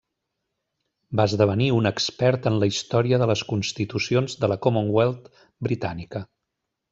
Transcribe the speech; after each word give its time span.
Va 1.19 1.25
esdevenir 1.29 1.67
un 1.79 1.89
expert 1.89 2.49
en 2.51 2.57
la 2.63 2.69
història 2.71 3.19
de 3.25 3.27
les 3.33 3.43
constitucions 3.51 4.37
de 4.45 4.51
la 4.53 4.59
Commonwealth 4.65 5.31
britànica. 5.69 6.25